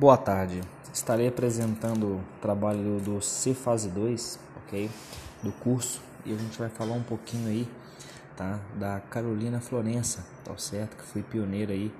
Boa 0.00 0.16
tarde. 0.16 0.62
Estarei 0.94 1.28
apresentando 1.28 2.04
o 2.06 2.24
trabalho 2.40 3.00
do 3.00 3.20
C 3.20 3.52
Fase 3.52 3.90
2, 3.90 4.40
ok? 4.56 4.90
Do 5.42 5.52
curso. 5.52 6.00
E 6.24 6.32
a 6.32 6.36
gente 6.38 6.58
vai 6.58 6.70
falar 6.70 6.94
um 6.94 7.02
pouquinho 7.02 7.48
aí, 7.48 7.68
tá? 8.34 8.58
Da 8.76 9.00
Carolina 9.10 9.60
Florença, 9.60 10.24
tá 10.42 10.56
certo? 10.56 10.96
Que 10.96 11.02
foi 11.02 11.22
pioneira 11.22 11.74
aí 11.74 11.92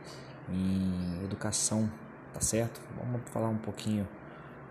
em 0.49 1.24
educação, 1.24 1.90
tá 2.33 2.40
certo? 2.40 2.81
Vamos 2.97 3.21
falar 3.26 3.51
um 3.51 3.58
pouquinho, 3.58 4.08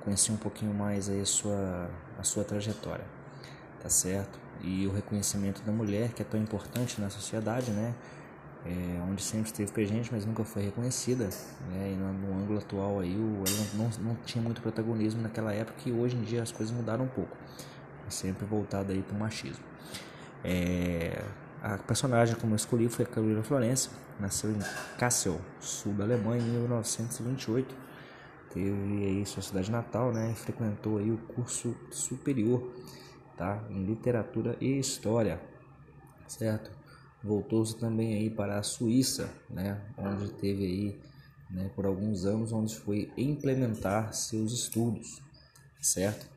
conhecer 0.03 0.31
um 0.31 0.37
pouquinho 0.37 0.73
mais 0.73 1.07
aí 1.07 1.21
a 1.21 1.25
sua, 1.27 1.87
a 2.17 2.23
sua 2.23 2.43
trajetória, 2.43 3.05
tá 3.79 3.89
certo? 3.89 4.39
E 4.63 4.87
o 4.87 4.91
reconhecimento 4.91 5.61
da 5.61 5.71
mulher, 5.71 6.13
que 6.13 6.23
é 6.23 6.25
tão 6.25 6.41
importante 6.41 6.99
na 6.99 7.11
sociedade, 7.11 7.69
né? 7.69 7.93
é, 8.65 9.01
onde 9.09 9.21
sempre 9.21 9.47
esteve 9.47 9.71
presente, 9.71 10.09
mas 10.11 10.25
nunca 10.25 10.43
foi 10.43 10.63
reconhecida. 10.63 11.29
Né? 11.69 11.93
E 11.93 11.95
no, 11.95 12.28
atual 12.59 12.99
aí, 12.99 13.13
ela 13.13 13.67
não, 13.73 13.89
não 14.03 14.15
tinha 14.23 14.43
muito 14.43 14.61
protagonismo 14.61 15.21
naquela 15.21 15.53
época 15.53 15.77
e 15.85 15.91
hoje 15.91 16.15
em 16.15 16.21
dia 16.21 16.43
as 16.43 16.51
coisas 16.51 16.73
mudaram 16.75 17.05
um 17.05 17.07
pouco. 17.07 17.35
Sempre 18.07 18.45
voltada 18.45 18.93
aí 18.93 19.01
para 19.01 19.15
o 19.15 19.19
machismo. 19.19 19.63
É, 20.43 21.23
a 21.61 21.77
personagem 21.77 22.35
como 22.35 22.53
eu 22.53 22.55
escolhi 22.55 22.89
foi 22.89 23.05
a 23.05 23.07
Carolina 23.07 23.43
Florence, 23.43 23.89
nasceu 24.19 24.51
em 24.51 24.59
Kassel, 24.97 25.39
sul 25.59 25.93
da 25.93 26.03
Alemanha, 26.03 26.41
em 26.41 26.49
1928. 26.49 27.75
Teve 28.53 29.05
aí 29.05 29.25
sua 29.25 29.43
cidade 29.43 29.69
natal, 29.69 30.11
né? 30.11 30.31
E 30.31 30.35
frequentou 30.35 30.97
aí 30.97 31.11
o 31.11 31.17
curso 31.17 31.75
superior, 31.91 32.73
tá? 33.37 33.63
Em 33.69 33.83
literatura 33.85 34.57
e 34.59 34.79
história, 34.79 35.39
certo? 36.27 36.79
voltou-se 37.23 37.77
também 37.77 38.13
aí 38.13 38.29
para 38.29 38.57
a 38.57 38.63
Suíça, 38.63 39.29
né, 39.49 39.81
onde 39.97 40.31
teve 40.33 40.65
aí 40.65 40.99
né, 41.49 41.69
por 41.75 41.85
alguns 41.85 42.25
anos 42.25 42.51
onde 42.51 42.75
foi 42.75 43.11
implementar 43.17 44.13
seus 44.13 44.53
estudos, 44.53 45.21
certo? 45.81 46.27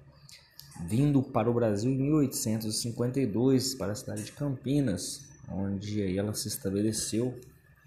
Vindo 0.87 1.23
para 1.23 1.51
o 1.51 1.55
Brasil 1.55 1.91
em 1.91 1.97
1852 1.97 3.75
para 3.75 3.93
a 3.93 3.95
cidade 3.95 4.25
de 4.25 4.33
Campinas, 4.33 5.27
onde 5.49 6.03
aí 6.03 6.17
ela 6.17 6.33
se 6.33 6.49
estabeleceu 6.49 7.39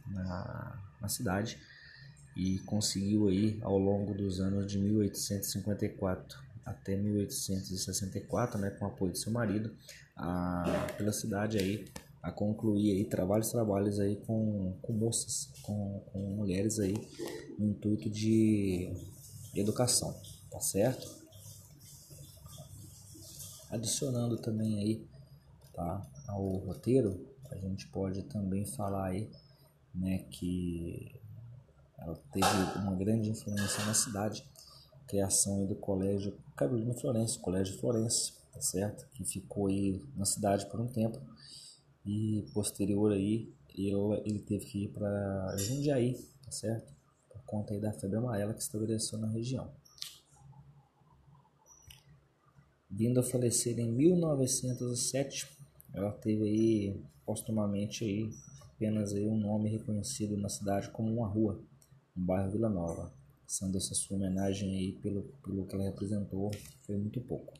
na, 0.08 0.80
na 1.02 1.08
cidade 1.10 1.58
e 2.36 2.60
conseguiu 2.60 3.28
aí 3.28 3.58
ao 3.62 3.78
longo 3.78 4.14
dos 4.14 4.40
anos 4.40 4.72
de 4.72 4.78
1854 4.78 6.46
até 6.66 6.96
1864, 6.96 8.60
né, 8.60 8.72
com 8.72 8.86
o 8.86 8.88
apoio 8.88 9.12
de 9.12 9.20
seu 9.20 9.32
marido, 9.32 9.72
a, 10.16 10.88
pela 10.98 11.14
cidade 11.14 11.58
aí 11.58 11.86
a 12.26 12.32
concluir 12.32 12.92
aí 12.92 13.06
trabalhos 13.06 13.52
trabalhos 13.52 14.00
aí 14.00 14.16
com, 14.16 14.74
com 14.82 14.94
moças, 14.94 15.52
com, 15.62 16.02
com 16.12 16.20
mulheres 16.20 16.80
aí 16.80 16.96
no 17.60 17.68
intuito 17.68 18.10
de 18.10 18.92
educação, 19.54 20.20
tá 20.50 20.60
certo? 20.60 21.24
Adicionando 23.70 24.38
também 24.38 24.80
aí, 24.80 25.08
tá, 25.72 26.02
ao 26.28 26.48
roteiro, 26.58 27.28
a 27.52 27.58
gente 27.58 27.88
pode 27.90 28.24
também 28.24 28.66
falar 28.66 29.10
aí, 29.10 29.30
né, 29.94 30.26
que 30.32 31.14
ela 32.00 32.20
teve 32.32 32.80
uma 32.80 32.96
grande 32.96 33.30
influência 33.30 33.86
na 33.86 33.94
cidade, 33.94 34.44
criação 35.08 35.68
do 35.68 35.76
colégio 35.76 36.36
Carolina 36.56 36.96
Florença, 36.96 37.40
Colégio 37.40 37.78
Florença, 37.78 38.34
tá 38.52 38.62
certo? 38.62 39.08
Que 39.14 39.24
ficou 39.24 39.68
aí 39.68 40.02
na 40.16 40.26
cidade 40.26 40.66
por 40.66 40.80
um 40.80 40.88
tempo 40.88 41.22
e 42.06 42.46
posterior 42.54 43.12
aí 43.12 43.52
ele, 43.78 43.92
ele 44.26 44.40
teve 44.40 44.66
que 44.66 44.84
ir 44.86 44.90
para 44.90 45.56
Jundiaí, 45.58 46.16
tá 46.44 46.52
certo? 46.52 46.94
Por 47.30 47.42
conta 47.44 47.74
aí 47.74 47.80
da 47.80 47.92
febre 47.92 48.18
amarela 48.18 48.54
que 48.54 48.62
estabeleceu 48.62 49.20
na 49.20 49.28
região. 49.28 49.70
Vindo 52.90 53.20
a 53.20 53.24
falecer 53.24 53.78
em 53.78 53.92
1907, 53.92 55.48
ela 55.94 56.12
teve 56.12 56.44
aí 56.44 57.02
postumamente 57.26 58.06
aí 58.06 58.30
apenas 58.62 59.14
aí 59.14 59.28
um 59.28 59.38
nome 59.38 59.70
reconhecido 59.70 60.38
na 60.38 60.50
cidade 60.50 60.90
como 60.92 61.12
uma 61.12 61.28
rua, 61.28 61.62
no 62.16 62.26
bairro 62.26 62.52
Vila 62.52 62.70
Nova. 62.70 63.14
Sendo 63.48 63.78
essa 63.78 63.94
sua 63.94 64.18
homenagem 64.18 64.76
aí 64.76 64.92
pelo, 64.94 65.24
pelo 65.44 65.66
que 65.66 65.76
ela 65.76 65.84
representou, 65.84 66.52
foi 66.84 66.98
muito 66.98 67.22
pouco. 67.22 67.54